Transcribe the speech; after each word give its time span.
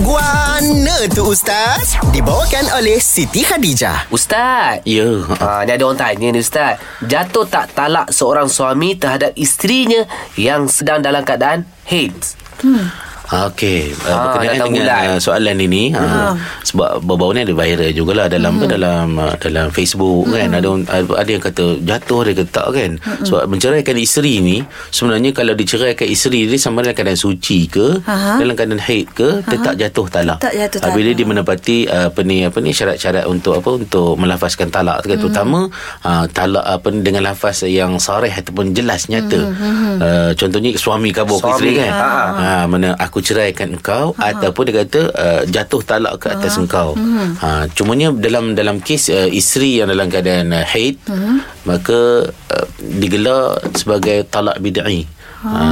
Guana 0.00 0.96
tu 1.12 1.28
Ustaz. 1.28 1.92
Dibawakan 2.08 2.72
oleh 2.80 2.96
Siti 2.96 3.44
Khadijah. 3.44 4.08
Ustaz. 4.08 4.80
Ya. 4.88 5.04
Ha, 5.28 5.68
ni 5.68 5.76
ada 5.76 5.84
orang 5.84 6.00
tanya 6.00 6.32
ni 6.32 6.40
Ustaz. 6.40 6.80
Jatuh 7.04 7.44
tak 7.44 7.76
talak 7.76 8.08
seorang 8.08 8.48
suami 8.48 8.96
terhadap 8.96 9.36
isterinya 9.36 10.08
Yang 10.40 10.80
sedang 10.80 11.04
dalam 11.04 11.20
keadaan 11.20 11.68
AIDS? 11.84 12.32
Ha, 12.64 13.09
Okey, 13.30 13.94
uh, 13.94 14.10
Ah, 14.10 14.34
berkenaan 14.34 14.58
dengan 14.74 14.82
bulan. 14.90 15.04
uh, 15.06 15.18
soalan 15.22 15.56
ini 15.56 15.94
uh, 15.94 16.34
sebab 16.66 16.98
baru-baru 17.00 17.30
ni 17.30 17.40
ada 17.46 17.54
viral 17.54 17.90
jugalah 17.94 18.26
dalam 18.26 18.58
hmm. 18.58 18.66
dalam 18.66 19.06
dalam 19.38 19.66
Facebook 19.70 20.26
hmm. 20.26 20.34
kan 20.34 20.48
ada 20.58 20.68
ada 21.14 21.30
yang 21.30 21.38
kata 21.38 21.78
jatuh 21.78 22.18
ada 22.26 22.32
kata 22.34 22.50
tak 22.50 22.68
kan 22.74 22.90
hmm. 22.98 23.22
sebab 23.22 23.42
menceraikan 23.46 23.94
isteri 23.94 24.42
ni 24.42 24.56
sebenarnya 24.90 25.30
kalau 25.30 25.54
diceraikan 25.54 26.10
isteri 26.10 26.50
dia 26.50 26.58
sama 26.58 26.82
dalam 26.82 26.90
keadaan 26.92 27.14
suci 27.14 27.70
ke 27.70 28.02
Aha. 28.02 28.42
dalam 28.42 28.58
keadaan 28.58 28.82
haid 28.82 29.06
ke 29.14 29.46
tetap 29.46 29.78
jatuh 29.78 30.06
talak. 30.10 30.38
Tak 30.42 30.54
jatuh 30.58 30.78
Ah, 30.82 30.90
Bila 30.90 31.14
talak. 31.14 31.18
dia 31.22 31.26
menepati 31.30 31.76
apa 31.86 32.20
ni 32.26 32.42
apa 32.42 32.58
ni 32.58 32.74
syarat-syarat 32.74 33.30
untuk 33.30 33.54
apa 33.54 33.70
untuk 33.78 34.18
melafazkan 34.18 34.74
talak 34.74 35.06
hmm. 35.06 35.22
terutama 35.22 35.70
uh, 36.02 36.26
talak 36.34 36.66
apa 36.66 36.86
ni 36.90 37.06
dengan 37.06 37.30
lafaz 37.30 37.62
yang 37.62 37.94
sarih 37.96 38.34
ataupun 38.34 38.74
jelas 38.74 39.06
nyata. 39.06 39.38
Hmm. 39.38 40.02
Uh, 40.02 40.30
contohnya 40.34 40.74
suami 40.74 41.14
kabur 41.14 41.38
Suami. 41.38 41.54
isteri 41.54 41.70
kan. 41.78 41.92
Ha. 41.94 42.10
Ha, 42.34 42.50
mana 42.66 42.98
aku 42.98 43.19
ceraikan 43.22 43.76
engkau 43.76 44.16
ha. 44.16 44.34
ataupun 44.34 44.62
dia 44.68 44.84
kata 44.84 45.00
uh, 45.12 45.40
jatuh 45.46 45.82
talak 45.84 46.20
ke 46.20 46.26
atas 46.32 46.56
ha. 46.56 46.60
engkau. 46.64 46.88
Hmm. 46.98 47.36
Ha, 47.38 47.48
cumanya 47.72 48.10
dalam 48.12 48.58
dalam 48.58 48.82
kes 48.82 49.12
uh, 49.12 49.28
isteri 49.30 49.80
yang 49.80 49.88
dalam 49.88 50.10
keadaan 50.10 50.50
uh, 50.50 50.64
haid 50.64 50.98
hmm. 51.06 51.66
maka 51.68 52.28
uh, 52.28 52.66
digelar 52.80 53.60
sebagai 53.76 54.26
talak 54.26 54.58
bid'i. 54.58 55.06
Ha, 55.40 55.64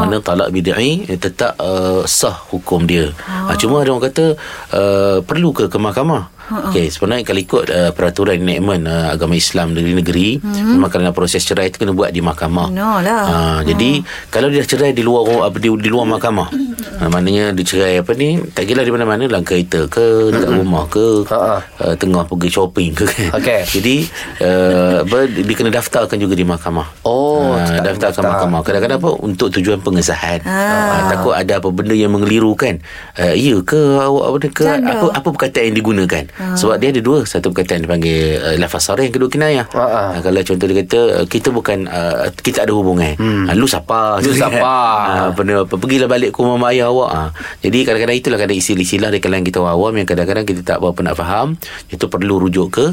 mana 0.00 0.24
talak 0.24 0.48
bid'i 0.56 1.04
tetap 1.20 1.60
uh, 1.60 2.00
sah 2.08 2.32
hukum 2.48 2.88
dia. 2.88 3.12
Ha, 3.28 3.52
cuma 3.60 3.84
ada 3.84 3.92
orang 3.92 4.08
kata 4.08 4.40
uh, 4.72 5.18
perlu 5.20 5.52
ke 5.52 5.68
ke 5.68 5.76
mahkamah? 5.76 6.35
Okey, 6.46 6.94
sebenarnya 6.94 7.26
kalau 7.26 7.40
ikut 7.42 7.64
uh, 7.74 7.90
peraturan 7.90 8.38
enactment 8.38 8.86
uh, 8.86 9.10
agama 9.10 9.34
Islam 9.34 9.74
negeri-negeri, 9.74 10.38
hmm. 10.38 10.78
memang 10.78 10.90
kerana 10.94 11.10
proses 11.10 11.42
cerai 11.42 11.74
itu 11.74 11.82
kena 11.82 11.90
buat 11.90 12.14
di 12.14 12.22
mahkamah. 12.22 12.70
No 12.70 13.02
lah. 13.02 13.24
Ha, 13.26 13.38
jadi 13.66 14.02
kalau 14.30 14.46
dia 14.46 14.62
cerai 14.62 14.94
di 14.94 15.02
luar 15.02 15.50
di, 15.58 15.66
di 15.66 15.88
luar 15.90 16.06
mahkamah. 16.06 16.48
Ha, 16.96 17.10
maknanya 17.10 17.50
dia 17.52 17.64
cerai 17.66 17.94
apa 18.00 18.14
ni 18.14 18.38
tak 18.54 18.70
kira 18.70 18.80
di 18.80 18.94
mana-mana 18.94 19.26
dalam 19.26 19.42
kereta 19.42 19.84
ke 19.90 20.30
dekat 20.30 20.50
rumah 20.54 20.86
ke 20.86 21.26
Ha-ha. 21.26 21.58
uh, 21.82 21.94
tengah 21.98 22.22
pergi 22.24 22.48
shopping 22.48 22.94
ke 22.94 23.04
kan. 23.04 23.28
Okey. 23.42 23.62
Jadi 23.76 23.96
uh, 24.40 25.02
apa 25.02 25.18
dia 25.26 25.54
kena 25.58 25.70
daftarkan 25.74 26.16
juga 26.16 26.38
di 26.38 26.46
mahkamah. 26.46 27.02
Oh, 27.02 27.52
ha, 27.58 27.66
tetap 27.66 27.98
daftarkan 27.98 28.22
daftar. 28.22 28.22
mahkamah. 28.30 28.60
Kadang-kadang 28.62 28.98
apa 29.02 29.10
untuk 29.18 29.48
tujuan 29.58 29.82
pengesahan. 29.82 30.38
Ah. 30.46 30.62
Ha, 30.62 30.96
takut 31.18 31.34
ada 31.34 31.58
apa 31.58 31.68
benda 31.74 31.92
yang 31.92 32.14
mengeliru 32.14 32.54
kan. 32.54 32.78
Uh, 33.18 33.34
ya 33.34 33.58
ke 33.66 33.76
awak 33.98 34.24
apa 34.30 34.36
ke 34.48 34.64
mana? 34.64 34.86
apa 34.94 35.06
apa 35.18 35.28
perkataan 35.34 35.64
yang 35.74 35.76
digunakan. 35.82 36.24
Sebab 36.54 36.76
dia 36.78 36.94
ada 36.94 37.02
dua, 37.02 37.26
satu 37.26 37.50
perkataan 37.50 37.84
dipanggil 37.84 38.38
uh, 38.38 38.54
lafaz 38.62 38.88
sarih, 38.88 39.10
yang 39.10 39.14
kedua 39.18 39.28
kinayah. 39.28 39.66
Ha-ha. 39.74 40.02
Ha, 40.16 40.18
kalau 40.22 40.40
contoh 40.40 40.66
dia 40.70 40.76
kata 40.86 41.00
uh, 41.20 41.26
kita 41.26 41.48
bukan 41.50 41.90
uh, 41.90 42.30
kita 42.40 42.64
ada 42.64 42.72
hubungan. 42.72 43.18
Hmm. 43.18 43.50
Ha, 43.50 43.58
lu 43.58 43.66
siapa? 43.66 44.22
Lu 44.22 44.30
siapa? 44.32 44.74
Ha, 45.06 45.32
apa 45.32 45.74
pergilah 45.78 46.08
balik 46.10 46.34
ke 46.34 46.38
rumah 46.42 46.58
mak 46.58 46.75
ayah 46.76 46.92
awak. 46.92 47.10
Ha. 47.10 47.22
Jadi 47.64 47.78
kadang-kadang 47.88 48.16
itulah 48.20 48.38
kadang 48.38 48.56
istilah-istilah 48.60 49.08
di 49.08 49.18
kalangan 49.24 49.44
kita 49.48 49.58
awam 49.64 49.92
yang 49.96 50.04
kadang-kadang 50.04 50.44
kita 50.44 50.60
tak 50.60 50.78
berapa 50.84 51.00
nak 51.00 51.16
faham, 51.16 51.56
itu 51.88 52.04
perlu 52.06 52.44
rujuk 52.44 52.68
ke 52.68 52.86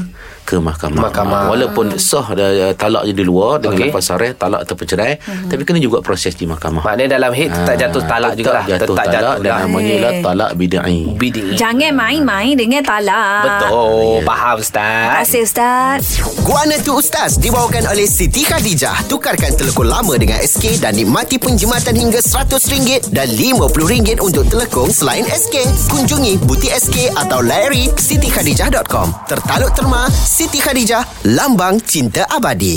ke 0.44 0.60
mahkamah. 0.60 1.08
Mahkamah. 1.08 1.40
Ha, 1.44 1.48
walaupun 1.52 1.96
sah 1.96 2.36
uh, 2.36 2.72
talaknya 2.76 3.12
di 3.16 3.24
luar 3.24 3.64
dengan 3.64 3.80
okay. 3.80 3.88
lafaz 3.88 4.12
sarih, 4.12 4.32
talak 4.36 4.68
atau 4.68 4.76
pencerai, 4.76 5.16
hmm. 5.16 5.48
tapi 5.48 5.62
kena 5.64 5.80
juga 5.80 6.04
proses 6.04 6.36
di 6.36 6.44
mahkamah. 6.44 6.84
Maknanya 6.84 7.16
dalam 7.20 7.32
hit 7.32 7.48
tetap 7.52 7.74
Ha, 7.74 7.80
jatuh 7.80 8.02
talak 8.06 8.32
tetap 8.38 8.38
jugalah 8.38 8.64
Jatuh 8.64 8.86
Tetap 8.86 8.94
talak 8.94 9.10
jatuh 9.10 9.34
dan 9.42 9.50
lah 9.50 9.58
namanya 9.66 9.92
ialah 9.98 10.12
Eh. 10.14 10.22
talak 10.22 10.50
bid'i. 10.54 11.00
Bidik 11.18 11.44
Jangan 11.58 11.92
main-main 11.96 12.54
dengan 12.54 12.82
talak. 12.86 13.42
Betul 13.42 14.22
Faham 14.22 14.56
Ustaz 14.62 14.78
Terima 14.78 15.16
kasih 15.18 15.40
Ustaz. 15.42 16.02
Guana 16.46 16.76
tu 16.78 16.92
Ustaz 16.94 17.30
Dibawakan 17.40 17.90
oleh 17.90 18.06
Siti 18.06 18.46
Khadijah 18.46 19.10
Tukarkan 19.10 19.58
telekong 19.58 19.90
lama 19.90 20.14
dengan 20.14 20.38
SK 20.38 20.78
Dan 20.78 20.94
nikmati 20.94 21.40
penjimatan 21.40 21.98
hingga 21.98 22.20
RM100 22.22 23.10
Dan 23.10 23.26
RM50 23.68 24.20
untuk 24.24 24.44
telekong 24.48 24.88
selain 24.88 25.24
SK 25.28 25.64
Kunjungi 25.92 26.40
butik 26.48 26.72
SK 26.72 27.12
atau 27.16 27.44
layari 27.44 27.88
sitikhadijah.com 27.92 29.28
Tertaluk 29.28 29.72
terma 29.76 30.08
Siti 30.08 30.60
Khadijah 30.60 31.28
Lambang 31.36 31.76
cinta 31.84 32.24
abadi 32.28 32.72